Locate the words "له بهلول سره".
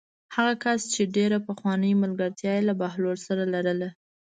2.69-3.43